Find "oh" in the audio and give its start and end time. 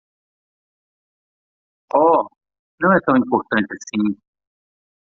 1.93-2.27